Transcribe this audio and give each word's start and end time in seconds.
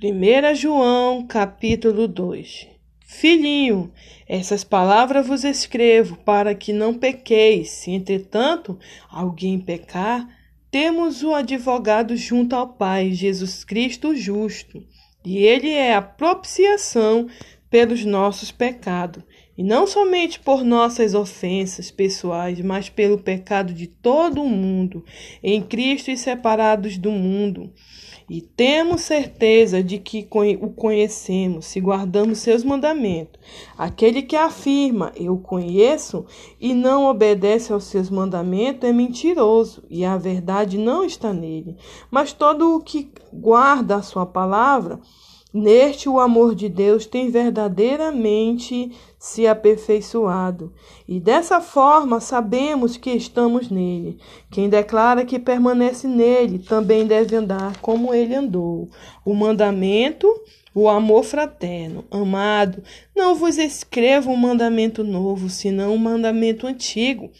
1 0.00 0.54
João, 0.54 1.26
capítulo 1.26 2.06
2 2.06 2.68
Filhinho, 3.04 3.92
essas 4.28 4.62
palavras 4.62 5.26
vos 5.26 5.42
escrevo 5.42 6.16
para 6.18 6.54
que 6.54 6.72
não 6.72 6.94
pequeis. 6.94 7.70
Se, 7.70 7.90
entretanto, 7.90 8.78
alguém 9.10 9.58
pecar, 9.58 10.24
temos 10.70 11.24
o 11.24 11.34
advogado 11.34 12.16
junto 12.16 12.54
ao 12.54 12.68
Pai, 12.68 13.10
Jesus 13.10 13.64
Cristo 13.64 14.14
justo, 14.14 14.86
e 15.24 15.38
ele 15.38 15.72
é 15.72 15.96
a 15.96 16.00
propiciação 16.00 17.26
pelos 17.70 18.04
nossos 18.04 18.50
pecados, 18.50 19.22
e 19.56 19.62
não 19.62 19.86
somente 19.86 20.38
por 20.38 20.62
nossas 20.64 21.14
ofensas 21.14 21.90
pessoais, 21.90 22.60
mas 22.60 22.88
pelo 22.88 23.18
pecado 23.18 23.72
de 23.72 23.86
todo 23.86 24.40
o 24.40 24.48
mundo, 24.48 25.04
em 25.42 25.60
Cristo 25.60 26.10
e 26.10 26.16
separados 26.16 26.96
do 26.96 27.10
mundo. 27.10 27.72
E 28.30 28.42
temos 28.42 29.00
certeza 29.00 29.82
de 29.82 29.98
que 29.98 30.28
o 30.60 30.70
conhecemos 30.70 31.64
se 31.64 31.80
guardamos 31.80 32.38
seus 32.38 32.62
mandamentos. 32.62 33.40
Aquele 33.76 34.20
que 34.20 34.36
afirma 34.36 35.12
eu 35.16 35.38
conheço 35.38 36.26
e 36.60 36.74
não 36.74 37.06
obedece 37.06 37.72
aos 37.72 37.84
seus 37.84 38.10
mandamentos 38.10 38.88
é 38.88 38.92
mentiroso, 38.92 39.82
e 39.88 40.04
a 40.04 40.18
verdade 40.18 40.76
não 40.76 41.04
está 41.04 41.32
nele. 41.32 41.76
Mas 42.10 42.32
todo 42.32 42.76
o 42.76 42.82
que 42.82 43.10
guarda 43.32 43.96
a 43.96 44.02
sua 44.02 44.26
palavra, 44.26 45.00
Neste 45.52 46.10
o 46.10 46.20
amor 46.20 46.54
de 46.54 46.68
Deus 46.68 47.06
tem 47.06 47.30
verdadeiramente 47.30 48.92
se 49.18 49.46
aperfeiçoado, 49.46 50.74
e 51.08 51.18
dessa 51.18 51.58
forma 51.58 52.20
sabemos 52.20 52.98
que 52.98 53.10
estamos 53.10 53.70
nele. 53.70 54.18
Quem 54.50 54.68
declara 54.68 55.24
que 55.24 55.38
permanece 55.38 56.06
nele 56.06 56.58
também 56.58 57.06
deve 57.06 57.34
andar 57.34 57.78
como 57.80 58.12
ele 58.12 58.34
andou. 58.34 58.90
O 59.24 59.32
mandamento, 59.34 60.28
o 60.74 60.86
amor 60.86 61.24
fraterno. 61.24 62.04
Amado, 62.10 62.82
não 63.16 63.34
vos 63.34 63.56
escrevo 63.56 64.30
um 64.30 64.36
mandamento 64.36 65.02
novo, 65.02 65.48
senão 65.48 65.94
um 65.94 65.98
mandamento 65.98 66.66
antigo, 66.66 67.30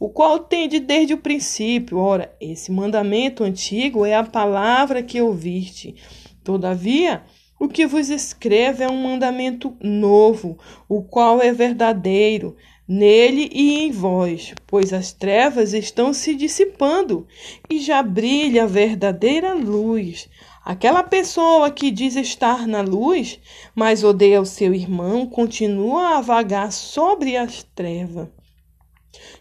o 0.00 0.08
qual 0.08 0.40
tende 0.40 0.80
desde 0.80 1.14
o 1.14 1.18
princípio. 1.18 1.96
Ora, 1.98 2.34
esse 2.40 2.72
mandamento 2.72 3.44
antigo 3.44 4.04
é 4.04 4.16
a 4.16 4.24
palavra 4.24 5.00
que 5.00 5.22
ouviste. 5.22 5.94
Todavia, 6.42 7.22
o 7.62 7.68
que 7.68 7.86
vos 7.86 8.10
escrevo 8.10 8.82
é 8.82 8.88
um 8.88 9.00
mandamento 9.00 9.76
novo, 9.80 10.58
o 10.88 11.00
qual 11.00 11.40
é 11.40 11.52
verdadeiro 11.52 12.56
nele 12.88 13.48
e 13.52 13.84
em 13.84 13.92
vós, 13.92 14.52
pois 14.66 14.92
as 14.92 15.12
trevas 15.12 15.72
estão 15.72 16.12
se 16.12 16.34
dissipando 16.34 17.24
e 17.70 17.78
já 17.78 18.02
brilha 18.02 18.64
a 18.64 18.66
verdadeira 18.66 19.54
luz. 19.54 20.28
Aquela 20.64 21.04
pessoa 21.04 21.70
que 21.70 21.92
diz 21.92 22.16
estar 22.16 22.66
na 22.66 22.80
luz, 22.80 23.38
mas 23.76 24.02
odeia 24.02 24.40
o 24.40 24.44
seu 24.44 24.74
irmão, 24.74 25.24
continua 25.24 26.16
a 26.16 26.20
vagar 26.20 26.72
sobre 26.72 27.36
as 27.36 27.62
trevas. 27.76 28.26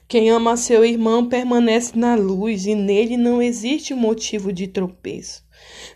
Quem 0.08 0.30
ama 0.30 0.58
seu 0.58 0.84
irmão 0.84 1.28
permanece 1.28 1.98
na 1.98 2.16
luz 2.16 2.66
e 2.66 2.76
nele 2.76 3.16
não 3.16 3.42
existe 3.42 3.94
motivo 3.94 4.52
de 4.52 4.68
tropeço. 4.68 5.44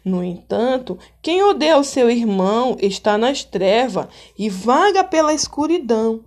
No 0.04 0.23
entanto, 0.23 0.98
quem 1.22 1.44
odeia 1.44 1.78
o 1.78 1.84
seu 1.84 2.09
irmão 2.09 2.78
está 2.80 3.18
nas 3.18 3.44
trevas 3.44 4.08
e 4.38 4.50
vaga 4.50 5.03
pela 5.03 5.34
escuridão. 5.34 6.23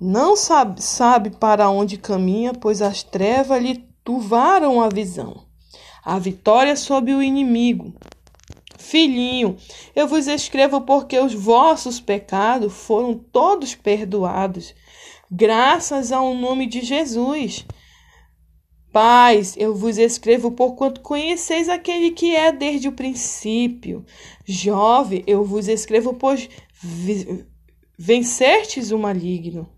Não 0.00 0.36
sabe, 0.36 0.82
sabe 0.82 1.30
para 1.30 1.70
onde 1.70 1.96
caminha, 1.96 2.52
pois 2.52 2.82
as 2.82 3.02
trevas 3.02 3.62
lhe 3.62 3.84
turvaram 4.04 4.80
a 4.80 4.88
visão. 4.88 5.44
A 6.04 6.18
vitória 6.18 6.76
sobre 6.76 7.12
o 7.12 7.22
inimigo. 7.22 7.94
Filhinho, 8.78 9.56
eu 9.96 10.06
vos 10.06 10.28
escrevo 10.28 10.82
porque 10.82 11.18
os 11.18 11.34
vossos 11.34 11.98
pecados 11.98 12.72
foram 12.72 13.14
todos 13.14 13.74
perdoados, 13.74 14.74
graças 15.30 16.12
ao 16.12 16.34
nome 16.34 16.66
de 16.66 16.80
Jesus. 16.80 17.66
Pais, 18.92 19.54
eu 19.58 19.74
vos 19.74 19.98
escrevo 19.98 20.52
porquanto 20.52 21.02
conheceis 21.02 21.68
aquele 21.68 22.12
que 22.12 22.34
é 22.34 22.50
desde 22.50 22.88
o 22.88 22.92
princípio. 22.92 24.04
Jovem, 24.44 25.22
eu 25.26 25.44
vos 25.44 25.68
escrevo 25.68 26.14
pois 26.14 26.48
vencestes 27.98 28.90
o 28.90 28.98
maligno. 28.98 29.68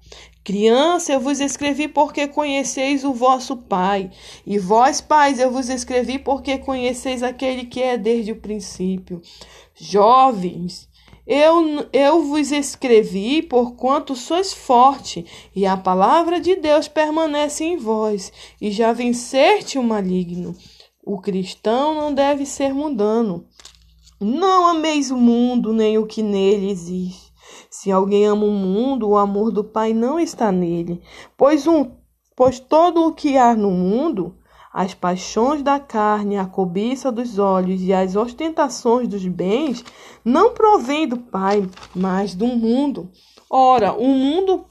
Criança, 0.45 1.13
eu 1.13 1.21
vos 1.21 1.41
escrevi 1.41 1.89
porque 1.89 2.27
conheceis 2.27 3.05
o 3.05 3.13
vosso 3.13 3.57
Pai. 3.57 4.11
E 4.47 4.59
vós, 4.59 5.01
pais, 5.01 5.39
eu 5.39 5.51
vos 5.51 5.69
escrevi 5.69 6.19
porque 6.19 6.57
conheceis 6.57 7.23
aquele 7.23 7.67
que 7.67 7.83
é 7.83 7.99
desde 7.99 8.33
o 8.33 8.37
princípio. 8.37 9.21
Jovens, 9.75 10.88
eu, 11.29 11.87
eu 11.93 12.23
vos 12.23 12.51
escrevi 12.51 13.43
porquanto 13.43 14.17
sois 14.17 14.55
forte, 14.55 15.27
e 15.55 15.67
a 15.67 15.77
palavra 15.77 16.41
de 16.41 16.57
Deus 16.57 16.89
permanece 16.89 17.65
em 17.65 17.77
vós, 17.77 18.33
e 18.59 18.71
já 18.71 18.95
venceste 18.95 19.79
o 19.79 19.83
maligno. 19.83 20.57
O 21.05 21.21
cristão 21.21 21.95
não 21.95 22.15
deve 22.15 22.47
ser 22.47 22.73
mundano. 22.73 23.47
Não 24.19 24.67
ameis 24.67 25.11
o 25.11 25.19
mundo, 25.19 25.75
nem 25.75 25.99
o 25.99 26.07
que 26.07 26.23
nele 26.23 26.71
existe. 26.71 27.31
Se 27.71 27.93
alguém 27.93 28.25
ama 28.25 28.47
o 28.47 28.51
mundo, 28.51 29.11
o 29.11 29.19
amor 29.19 29.53
do 29.53 29.63
Pai 29.63 29.93
não 29.93 30.19
está 30.19 30.51
nele. 30.51 31.03
Pois, 31.37 31.67
um, 31.67 31.91
pois 32.35 32.59
todo 32.59 33.07
o 33.07 33.13
que 33.13 33.37
há 33.37 33.55
no 33.55 33.71
mundo, 33.71 34.38
as 34.79 34.95
paixões 34.95 35.61
da 35.61 35.81
carne, 35.81 36.37
a 36.37 36.47
cobiça 36.47 37.11
dos 37.11 37.37
olhos 37.37 37.83
e 37.83 37.93
as 37.93 38.15
ostentações 38.15 39.09
dos 39.09 39.27
bens 39.27 39.85
não 40.25 40.55
provém 40.55 41.09
do 41.09 41.17
Pai, 41.17 41.69
mas 41.93 42.33
do 42.33 42.47
mundo. 42.47 43.11
Ora, 43.51 43.93
o 43.93 44.07
mundo 44.07 44.67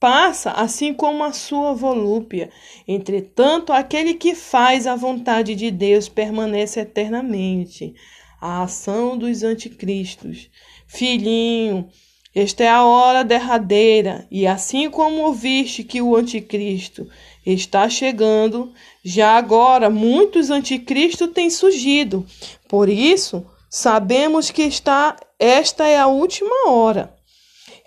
passa 0.00 0.52
assim 0.52 0.94
como 0.94 1.22
a 1.22 1.34
sua 1.34 1.74
volúpia. 1.74 2.48
Entretanto, 2.88 3.70
aquele 3.70 4.14
que 4.14 4.34
faz 4.34 4.86
a 4.86 4.96
vontade 4.96 5.54
de 5.54 5.70
Deus 5.70 6.08
permanece 6.08 6.80
eternamente. 6.80 7.94
A 8.40 8.62
ação 8.62 9.14
dos 9.18 9.42
anticristos. 9.42 10.48
Filhinho, 10.86 11.86
esta 12.34 12.62
é 12.62 12.68
a 12.68 12.84
hora 12.84 13.24
derradeira, 13.24 14.26
e 14.30 14.46
assim 14.46 14.88
como 14.88 15.22
ouviste 15.22 15.82
que 15.82 16.00
o 16.00 16.14
anticristo 16.14 17.08
está 17.44 17.88
chegando, 17.88 18.72
já 19.04 19.36
agora 19.36 19.90
muitos 19.90 20.50
anticristos 20.50 21.30
têm 21.32 21.50
surgido. 21.50 22.24
Por 22.68 22.88
isso, 22.88 23.44
sabemos 23.68 24.50
que 24.50 24.62
está 24.62 25.16
esta 25.38 25.86
é 25.86 25.98
a 25.98 26.06
última 26.06 26.68
hora. 26.68 27.14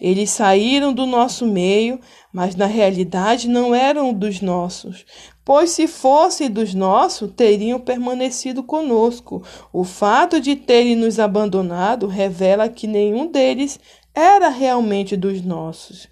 Eles 0.01 0.31
saíram 0.31 0.91
do 0.91 1.05
nosso 1.05 1.45
meio, 1.45 1.99
mas 2.33 2.55
na 2.55 2.65
realidade 2.65 3.47
não 3.47 3.73
eram 3.73 4.11
dos 4.11 4.41
nossos, 4.41 5.05
pois 5.45 5.69
se 5.69 5.87
fossem 5.87 6.49
dos 6.49 6.73
nossos, 6.73 7.31
teriam 7.31 7.79
permanecido 7.79 8.63
conosco. 8.63 9.43
O 9.71 9.83
fato 9.83 10.41
de 10.41 10.55
terem 10.55 10.95
nos 10.95 11.19
abandonado 11.19 12.07
revela 12.07 12.67
que 12.67 12.87
nenhum 12.87 13.27
deles 13.27 13.79
era 14.13 14.49
realmente 14.49 15.17
dos 15.17 15.41
nossos. 15.41 16.07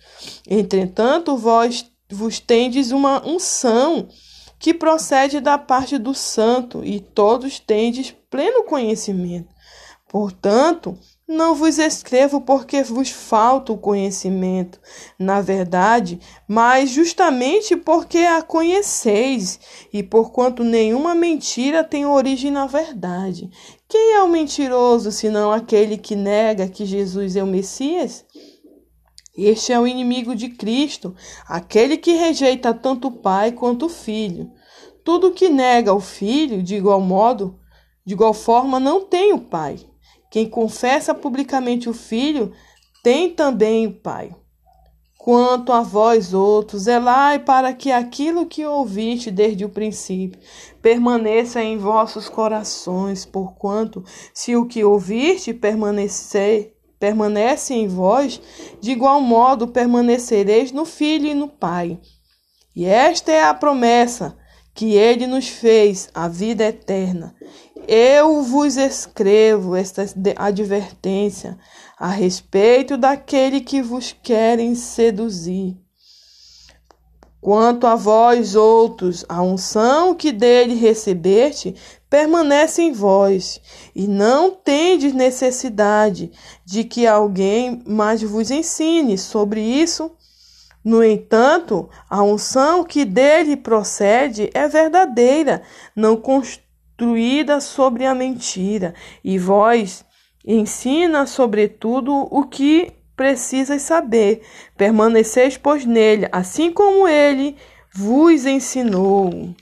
Entretanto, 0.48 1.38
vós 1.38 1.86
vos 2.10 2.40
tendes 2.40 2.92
uma 2.92 3.26
unção 3.26 4.08
que 4.60 4.74
procede 4.74 5.40
da 5.40 5.58
parte 5.58 5.98
do 5.98 6.14
santo, 6.14 6.84
e 6.84 7.00
todos 7.00 7.60
tendes 7.60 8.14
pleno 8.30 8.64
conhecimento. 8.64 9.50
Portanto, 10.08 10.98
não 11.32 11.56
vos 11.56 11.80
escrevo 11.80 12.42
porque 12.42 12.84
vos 12.84 13.10
falta 13.10 13.72
o 13.72 13.78
conhecimento, 13.78 14.80
na 15.18 15.40
verdade, 15.40 16.20
mas 16.48 16.90
justamente 16.90 17.76
porque 17.76 18.20
a 18.20 18.42
conheceis, 18.42 19.60
e 19.94 20.04
porquanto 20.04 20.64
nenhuma 20.64 21.16
mentira 21.16 21.84
tem 21.84 22.06
origem 22.06 22.52
na 22.52 22.68
verdade. 22.68 23.50
Quem 23.88 24.14
é 24.14 24.22
o 24.22 24.28
mentiroso 24.28 25.12
senão 25.12 25.52
aquele 25.52 25.98
que 25.98 26.16
nega 26.16 26.68
que 26.68 26.86
Jesus 26.86 27.36
é 27.38 27.44
o 27.44 27.48
Messias? 27.48 28.26
Este 29.38 29.72
é 29.72 29.80
o 29.80 29.88
inimigo 29.88 30.36
de 30.36 30.50
Cristo, 30.50 31.16
aquele 31.48 31.96
que 31.96 32.12
rejeita 32.12 32.74
tanto 32.74 33.08
o 33.08 33.12
Pai 33.12 33.54
quanto 33.54 33.86
o 33.86 33.90
Filho. 33.90 34.52
Tudo 35.04 35.32
que 35.32 35.48
nega 35.48 35.94
o 35.94 36.02
Filho, 36.02 36.62
de 36.62 36.76
igual 36.76 37.00
modo, 37.00 37.58
de 38.06 38.14
igual 38.14 38.34
forma, 38.34 38.80
não 38.80 39.06
tem 39.06 39.32
o 39.32 39.40
Pai. 39.40 39.91
Quem 40.32 40.50
confessa 40.50 41.14
publicamente 41.14 41.90
o 41.90 41.94
Filho, 41.94 42.54
tem 43.04 43.30
também 43.30 43.86
o 43.86 43.92
Pai. 43.92 44.34
Quanto 45.18 45.74
a 45.74 45.82
vós 45.82 46.34
outros, 46.34 46.84
zelai 46.84 47.38
para 47.38 47.74
que 47.74 47.92
aquilo 47.92 48.46
que 48.48 48.66
ouviste 48.66 49.30
desde 49.30 49.66
o 49.66 49.70
princípio 49.70 50.40
permaneça 50.82 51.62
em 51.62 51.78
vossos 51.78 52.30
corações, 52.30 53.26
porquanto, 53.26 54.04
se 54.34 54.56
o 54.56 54.66
que 54.66 54.84
ouviste 54.84 55.54
permanecer, 55.54 56.76
permanece 56.98 57.74
em 57.74 57.88
vós, 57.88 58.42
de 58.80 58.92
igual 58.92 59.22
modo 59.22 59.68
permanecereis 59.68 60.72
no 60.72 60.86
Filho 60.86 61.28
e 61.28 61.36
no 61.36 61.50
Pai. 61.50 62.00
E 62.74 62.86
esta 62.86 63.32
é 63.32 63.44
a 63.44 63.54
promessa 63.54 64.41
que 64.74 64.96
ele 64.96 65.28
nos 65.28 65.48
fez 65.48 66.10
a 66.14 66.28
vida 66.28 66.64
eterna. 66.64 67.36
Eu 67.88 68.42
vos 68.44 68.78
escrevo 68.78 69.76
esta 69.76 70.06
advertência 70.38 71.58
a 71.98 72.08
respeito 72.08 72.98
daquele 72.98 73.62
que 73.62 73.82
vos 73.82 74.16
querem 74.24 74.76
seduzir. 74.76 75.78
Quanto 77.42 77.88
a 77.88 77.96
vós 77.96 78.56
outros, 78.56 79.26
a 79.28 79.42
unção 79.42 80.14
que 80.14 80.32
dele 80.32 80.76
recebeste 80.76 81.76
permanece 82.08 82.84
em 82.84 82.92
vós, 82.92 83.60
e 83.96 84.08
não 84.08 84.52
tendes 84.52 85.12
necessidade 85.12 86.32
de 86.64 86.84
que 86.84 87.08
alguém 87.08 87.82
mais 87.88 88.22
vos 88.22 88.52
ensine 88.52 89.18
sobre 89.18 89.60
isso. 89.60 90.12
No 90.84 91.04
entanto, 91.04 91.90
a 92.10 92.24
unção 92.24 92.84
que 92.84 93.06
dele 93.06 93.56
procede 93.56 94.50
é 94.54 94.68
verdadeira, 94.68 95.62
não 95.96 96.18
construída 96.18 97.62
sobre 97.62 98.06
a 98.06 98.16
mentira, 98.16 98.96
e 99.24 99.38
vós 99.38 100.04
ensina 100.46 101.28
sobretudo 101.28 102.12
o 102.32 102.46
que 102.46 102.92
precisas 103.16 103.84
saber. 103.84 104.42
Permaneceis, 104.76 105.56
pois, 105.56 105.86
nele, 105.86 106.28
assim 106.32 106.72
como 106.72 107.08
ele 107.08 107.56
vos 107.94 108.46
ensinou. 108.46 109.54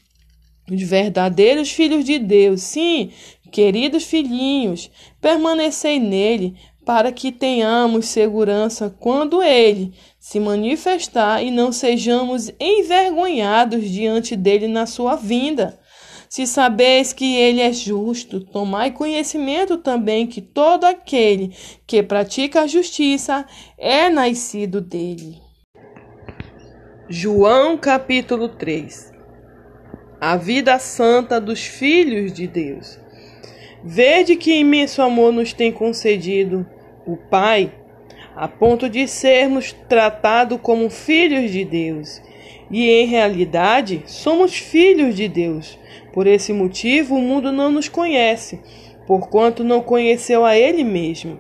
Os 0.72 0.82
verdadeiros 0.84 1.72
filhos 1.72 2.06
de 2.06 2.20
Deus, 2.20 2.62
sim, 2.62 3.12
queridos 3.52 4.06
filhinhos, 4.06 4.90
permanecei 5.20 6.00
nele, 6.00 6.56
para 6.90 7.12
que 7.12 7.32
tenhamos 7.32 8.08
segurança 8.08 8.90
quando 9.00 9.44
ele 9.44 9.94
se 10.18 10.40
manifestar 10.40 11.44
e 11.44 11.52
não 11.52 11.72
sejamos 11.72 12.52
envergonhados 12.60 13.88
diante 13.88 14.36
dele 14.36 14.68
na 14.68 14.88
sua 14.88 15.16
vinda. 15.16 15.80
Se 16.28 16.48
sabeis 16.48 17.14
que 17.14 17.36
ele 17.36 17.62
é 17.62 17.72
justo, 17.72 18.40
tomai 18.40 18.90
conhecimento 18.90 19.78
também 19.78 20.26
que 20.26 20.42
todo 20.42 20.84
aquele 20.84 21.56
que 21.86 22.02
pratica 22.02 22.62
a 22.62 22.68
justiça 22.68 23.46
é 23.78 24.10
nascido 24.10 24.82
dele. 24.82 25.40
João 27.08 27.78
capítulo 27.78 28.50
3 28.50 29.14
A 30.20 30.36
vida 30.36 30.80
santa 30.80 31.40
dos 31.40 31.64
filhos 31.64 32.34
de 32.34 32.48
Deus. 32.48 33.00
Vede 33.84 34.36
que 34.36 34.56
imenso 34.56 35.04
amor 35.04 35.32
nos 35.32 35.54
tem 35.54 35.72
concedido 35.72 36.66
o 37.06 37.18
Pai, 37.18 37.72
a 38.36 38.48
ponto 38.48 38.90
de 38.90 39.08
sermos 39.08 39.74
tratados 39.88 40.60
como 40.62 40.90
filhos 40.90 41.52
de 41.52 41.66
Deus. 41.66 42.22
E 42.72 42.90
em 42.90 43.06
realidade 43.06 44.04
somos 44.06 44.56
filhos 44.56 45.16
de 45.16 45.28
Deus. 45.28 45.78
Por 46.14 46.28
esse 46.28 46.54
motivo, 46.54 47.16
o 47.16 47.22
mundo 47.22 47.52
não 47.52 47.72
nos 47.72 47.90
conhece, 47.90 48.60
porquanto 49.08 49.64
não 49.64 49.82
conheceu 49.82 50.46
a 50.46 50.56
Ele 50.56 50.84
mesmo. 50.84 51.40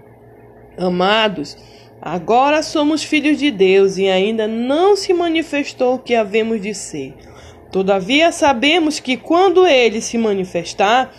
Amados, 0.78 1.58
agora 2.02 2.64
somos 2.64 3.04
filhos 3.04 3.38
de 3.38 3.52
Deus 3.52 3.98
e 3.98 4.08
ainda 4.08 4.48
não 4.48 4.96
se 4.96 5.14
manifestou 5.14 5.96
o 5.96 6.00
que 6.00 6.16
havemos 6.16 6.62
de 6.62 6.74
ser. 6.74 7.14
Todavia, 7.72 8.32
sabemos 8.32 9.00
que 9.00 9.16
quando 9.16 9.68
Ele 9.68 10.02
se 10.02 10.18
manifestar, 10.18 11.14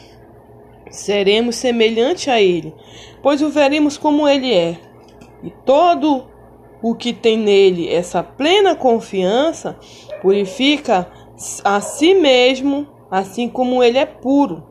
seremos 0.91 1.57
semelhante 1.57 2.31
a 2.31 2.41
Ele, 2.41 2.75
pois 3.23 3.41
o 3.43 3.49
veremos 3.49 3.97
como 3.97 4.29
Ele 4.29 4.53
é. 4.53 4.79
E 5.43 5.51
todo 5.65 6.27
o 6.83 6.95
que 6.95 7.13
tem 7.13 7.37
nele 7.37 7.89
essa 7.89 8.23
plena 8.23 8.75
confiança 8.75 9.79
purifica 10.23 11.11
a 11.65 11.81
si 11.81 12.15
mesmo 12.15 12.87
assim 13.11 13.49
como 13.49 13.83
ele 13.83 13.99
é 13.99 14.07
puro. 14.07 14.63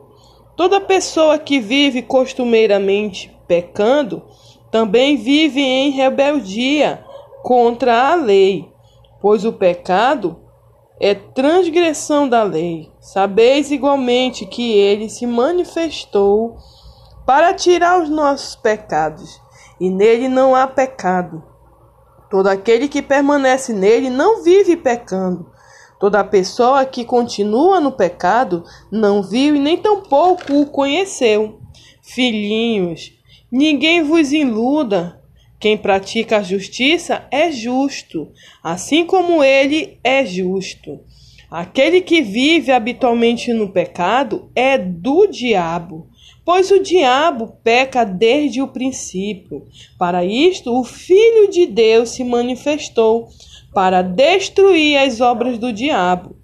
Toda 0.56 0.80
pessoa 0.80 1.38
que 1.38 1.58
vive 1.58 2.02
costumeiramente 2.02 3.36
pecando 3.46 4.22
também 4.70 5.16
vive 5.16 5.60
em 5.60 5.90
rebeldia 5.90 7.04
contra 7.42 8.12
a 8.12 8.14
lei, 8.14 8.68
pois 9.20 9.44
o 9.44 9.52
pecado 9.52 10.38
é 11.00 11.14
transgressão 11.14 12.28
da 12.28 12.42
lei. 12.42 12.92
Sabeis 13.00 13.70
igualmente 13.70 14.44
que 14.44 14.72
ele 14.72 15.08
se 15.08 15.26
manifestou 15.26 16.58
para 17.26 17.54
tirar 17.54 18.02
os 18.02 18.10
nossos 18.10 18.54
pecados, 18.54 19.40
e 19.80 19.88
nele 19.88 20.28
não 20.28 20.54
há 20.54 20.66
pecado. 20.66 21.42
Todo 22.30 22.48
aquele 22.48 22.86
que 22.88 23.02
permanece 23.02 23.72
nele 23.72 24.10
não 24.10 24.42
vive 24.42 24.76
pecando, 24.76 25.50
Toda 26.00 26.24
pessoa 26.24 26.86
que 26.86 27.04
continua 27.04 27.78
no 27.78 27.92
pecado 27.92 28.64
não 28.90 29.22
viu 29.22 29.54
e 29.54 29.60
nem 29.60 29.76
tampouco 29.76 30.54
o 30.54 30.64
conheceu. 30.64 31.60
Filhinhos, 32.00 33.12
ninguém 33.52 34.02
vos 34.02 34.32
iluda. 34.32 35.19
Quem 35.60 35.76
pratica 35.76 36.38
a 36.38 36.42
justiça 36.42 37.26
é 37.30 37.52
justo, 37.52 38.32
assim 38.64 39.04
como 39.04 39.44
ele 39.44 39.98
é 40.02 40.24
justo. 40.24 41.00
Aquele 41.50 42.00
que 42.00 42.22
vive 42.22 42.72
habitualmente 42.72 43.52
no 43.52 43.68
pecado 43.68 44.50
é 44.54 44.78
do 44.78 45.26
diabo, 45.26 46.08
pois 46.46 46.70
o 46.70 46.80
diabo 46.80 47.58
peca 47.62 48.04
desde 48.04 48.62
o 48.62 48.68
princípio. 48.68 49.66
Para 49.98 50.24
isto, 50.24 50.72
o 50.72 50.82
Filho 50.82 51.50
de 51.50 51.66
Deus 51.66 52.08
se 52.08 52.24
manifestou 52.24 53.28
para 53.74 54.00
destruir 54.00 54.96
as 54.96 55.20
obras 55.20 55.58
do 55.58 55.72
diabo. 55.72 56.36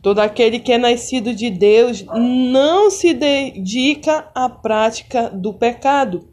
Todo 0.00 0.20
aquele 0.20 0.58
que 0.58 0.72
é 0.72 0.78
nascido 0.78 1.34
de 1.34 1.50
Deus 1.50 2.02
não 2.14 2.90
se 2.90 3.12
dedica 3.12 4.30
à 4.34 4.48
prática 4.48 5.28
do 5.28 5.52
pecado, 5.52 6.28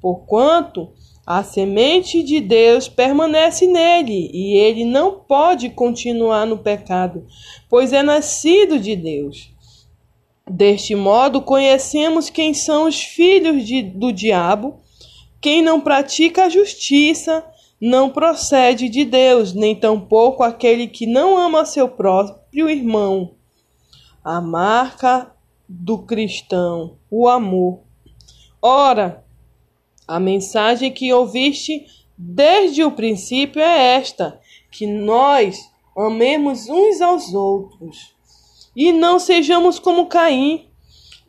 porquanto 0.00 0.92
a 1.26 1.42
semente 1.42 2.22
de 2.22 2.40
Deus 2.40 2.88
permanece 2.88 3.66
nele 3.66 4.30
e 4.32 4.56
ele 4.56 4.84
não 4.84 5.18
pode 5.18 5.70
continuar 5.70 6.46
no 6.46 6.58
pecado, 6.58 7.26
pois 7.68 7.92
é 7.92 8.00
nascido 8.00 8.78
de 8.78 8.94
Deus. 8.94 9.50
Deste 10.48 10.94
modo, 10.94 11.42
conhecemos 11.42 12.30
quem 12.30 12.54
são 12.54 12.86
os 12.86 13.02
filhos 13.02 13.66
de, 13.66 13.82
do 13.82 14.12
diabo, 14.12 14.78
quem 15.40 15.60
não 15.60 15.80
pratica 15.80 16.44
a 16.44 16.48
justiça 16.48 17.44
não 17.80 18.08
procede 18.08 18.88
de 18.88 19.04
Deus, 19.04 19.52
nem 19.52 19.74
tampouco 19.74 20.44
aquele 20.44 20.86
que 20.86 21.06
não 21.06 21.36
ama 21.36 21.66
seu 21.66 21.88
próprio 21.88 22.70
irmão. 22.70 23.32
A 24.22 24.40
marca 24.40 25.32
do 25.68 25.98
cristão, 25.98 26.96
o 27.10 27.28
amor. 27.28 27.80
Ora, 28.62 29.25
a 30.06 30.20
mensagem 30.20 30.92
que 30.92 31.12
ouviste 31.12 31.86
desde 32.16 32.84
o 32.84 32.90
princípio 32.90 33.60
é 33.60 33.96
esta: 33.96 34.40
que 34.70 34.86
nós 34.86 35.70
amemos 35.96 36.68
uns 36.68 37.00
aos 37.00 37.32
outros 37.34 38.14
e 38.74 38.92
não 38.92 39.18
sejamos 39.18 39.78
como 39.78 40.06
Caim, 40.06 40.66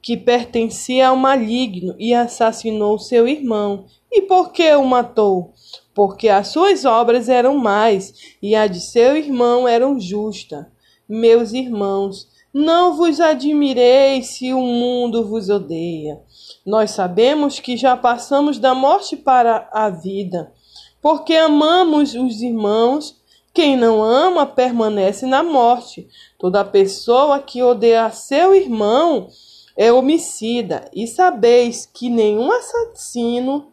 que 0.02 0.18
pertencia 0.18 1.08
ao 1.08 1.16
maligno 1.16 1.96
e 1.98 2.14
assassinou 2.14 3.00
seu 3.00 3.28
irmão. 3.28 3.86
E 4.12 4.22
por 4.22 4.52
que 4.52 4.74
o 4.76 4.86
matou? 4.86 5.54
porque 5.98 6.30
as 6.30 6.50
suas 6.50 6.86
obras 6.86 7.28
eram 7.28 7.58
mais 7.58 8.14
e 8.40 8.56
a 8.56 8.68
de 8.68 8.80
seu 8.80 9.18
irmão 9.18 9.68
eram 9.68 10.00
justa. 10.00 10.72
Meus 11.10 11.54
irmãos, 11.54 12.28
não 12.58 12.98
vos 12.98 13.20
admireis 13.20 14.30
se 14.30 14.52
o 14.52 14.60
mundo 14.60 15.24
vos 15.24 15.48
odeia. 15.48 16.20
Nós 16.66 16.90
sabemos 16.90 17.60
que 17.60 17.78
já 17.78 17.96
passamos 17.96 18.58
da 18.58 18.74
morte 18.74 19.16
para 19.16 19.70
a 19.72 19.92
vida, 19.92 20.52
porque 21.00 21.36
amamos 21.36 22.16
os 22.16 22.42
irmãos. 22.42 23.16
Quem 23.54 23.78
não 23.78 24.04
ama 24.04 24.44
permanece 24.48 25.28
na 25.28 25.44
morte. 25.44 26.08
Toda 26.40 26.66
pessoa 26.66 27.40
que 27.40 27.62
odeia 27.62 28.10
seu 28.10 28.56
irmão 28.56 29.28
é 29.76 29.94
homicida, 29.94 30.90
e 30.92 31.06
sabeis 31.06 31.86
que 31.86 32.10
nenhum 32.10 32.52
assassino 32.52 33.68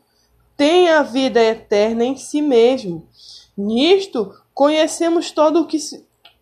tem 0.59 0.91
a 0.91 1.03
vida 1.03 1.43
eterna 1.43 2.05
em 2.05 2.17
si 2.19 2.43
mesmo. 2.43 3.09
Nisto 3.57 4.31
conhecemos 4.53 5.31
todo 5.31 5.63
o 5.63 5.67
que 5.67 5.79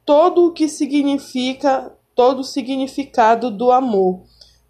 todo 0.05 0.47
o 0.47 0.53
que 0.53 0.69
significa 0.69 1.97
todo 2.15 2.41
o 2.41 2.45
significado 2.45 3.51
do 3.51 3.71
amor. 3.71 4.23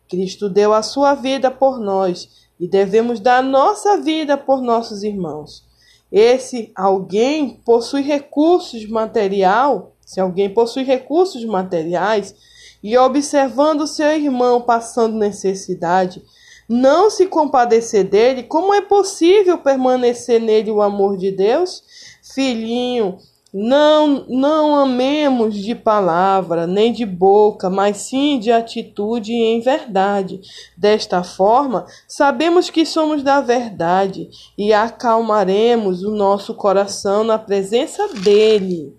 Cristo 0.08 0.48
deu 0.48 0.72
a 0.72 0.82
sua 0.82 1.14
vida 1.14 1.50
por 1.50 1.78
nós 1.78 2.28
e 2.60 2.68
devemos 2.68 3.18
dar 3.18 3.38
a 3.38 3.42
nossa 3.42 3.96
vida 3.96 4.36
por 4.36 4.60
nossos 4.60 5.02
irmãos. 5.02 5.64
Esse 6.10 6.70
alguém 6.76 7.60
possui 7.64 8.02
recursos 8.02 8.86
material, 8.88 9.96
se 10.04 10.20
alguém 10.20 10.52
possui 10.52 10.82
recursos 10.82 11.44
materiais 11.44 12.34
e 12.82 12.98
observando 12.98 13.86
seu 13.86 14.12
irmão 14.12 14.60
passando 14.60 15.16
necessidade, 15.16 16.22
não 16.68 17.10
se 17.10 17.26
compadecer 17.26 18.04
dele, 18.04 18.42
como 18.42 18.74
é 18.74 18.80
possível 18.80 19.58
permanecer 19.58 20.40
nele 20.40 20.70
o 20.70 20.82
amor 20.82 21.16
de 21.16 21.30
Deus? 21.30 21.82
Filhinho, 22.22 23.18
Não, 23.54 24.24
não 24.28 24.74
amemos 24.74 25.54
de 25.54 25.74
palavra, 25.74 26.66
nem 26.66 26.90
de 26.90 27.04
boca, 27.04 27.68
mas 27.68 27.98
sim 27.98 28.38
de 28.38 28.50
atitude 28.50 29.30
e 29.30 29.42
em 29.42 29.60
verdade. 29.60 30.40
Desta 30.74 31.22
forma, 31.22 31.84
sabemos 32.08 32.70
que 32.70 32.86
somos 32.86 33.22
da 33.22 33.42
verdade 33.42 34.30
e 34.56 34.72
acalmaremos 34.72 36.02
o 36.02 36.12
nosso 36.12 36.54
coração 36.54 37.24
na 37.24 37.38
presença 37.38 38.08
dele. 38.08 38.96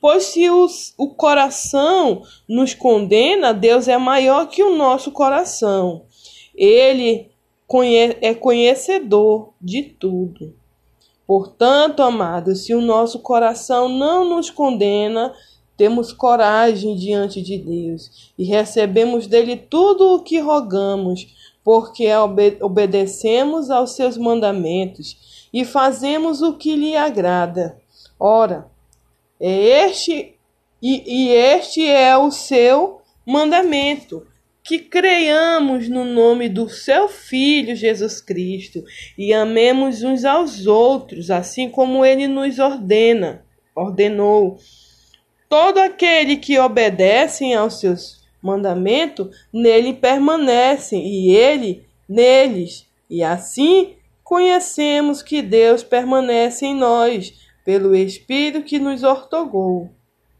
Pois 0.00 0.24
se 0.24 0.48
os, 0.48 0.94
o 0.96 1.10
coração 1.10 2.22
nos 2.48 2.72
condena, 2.72 3.52
Deus 3.52 3.86
é 3.86 3.98
maior 3.98 4.48
que 4.48 4.62
o 4.62 4.74
nosso 4.74 5.10
coração. 5.12 6.06
Ele 6.54 7.30
conhe 7.66 8.16
é 8.22 8.32
conhecedor 8.32 9.52
de 9.60 9.82
tudo. 9.82 10.54
Portanto, 11.26 12.02
amados, 12.02 12.64
se 12.64 12.74
o 12.74 12.80
nosso 12.80 13.18
coração 13.18 13.88
não 13.88 14.24
nos 14.24 14.48
condena, 14.48 15.34
temos 15.76 16.12
coragem 16.12 16.96
diante 16.96 17.42
de 17.42 17.58
Deus 17.58 18.32
e 18.38 18.44
recebemos 18.44 19.26
dele 19.26 19.56
tudo 19.56 20.14
o 20.14 20.22
que 20.22 20.38
rogamos, 20.38 21.26
porque 21.64 22.06
obedecemos 22.60 23.70
aos 23.70 23.92
seus 23.92 24.16
mandamentos 24.16 25.48
e 25.52 25.64
fazemos 25.64 26.40
o 26.42 26.54
que 26.54 26.76
lhe 26.76 26.96
agrada. 26.96 27.76
Ora, 28.18 28.70
é 29.40 29.86
este 29.86 30.34
e, 30.80 31.02
e 31.06 31.28
este 31.32 31.84
é 31.86 32.16
o 32.16 32.30
seu 32.30 33.00
mandamento 33.26 34.24
que 34.66 34.80
creiamos 34.80 35.88
no 35.88 36.04
nome 36.04 36.48
do 36.48 36.68
seu 36.68 37.08
Filho 37.08 37.76
Jesus 37.76 38.20
Cristo 38.20 38.82
e 39.16 39.32
amemos 39.32 40.02
uns 40.02 40.24
aos 40.24 40.66
outros, 40.66 41.30
assim 41.30 41.70
como 41.70 42.04
ele 42.04 42.26
nos 42.26 42.58
ordena, 42.58 43.44
ordenou. 43.76 44.58
Todo 45.48 45.78
aquele 45.78 46.36
que 46.36 46.58
obedece 46.58 47.52
aos 47.52 47.78
seus 47.78 48.26
mandamentos, 48.42 49.28
nele 49.52 49.94
permanece 49.94 50.96
e 50.96 51.30
ele 51.30 51.86
neles. 52.08 52.86
E 53.08 53.22
assim 53.22 53.94
conhecemos 54.24 55.22
que 55.22 55.42
Deus 55.42 55.84
permanece 55.84 56.66
em 56.66 56.74
nós, 56.74 57.32
pelo 57.64 57.94
Espírito 57.94 58.64
que 58.64 58.80
nos 58.80 59.04
ortogou. 59.04 59.95